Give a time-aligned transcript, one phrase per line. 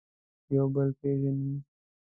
[0.55, 1.55] یو بل وپېژني.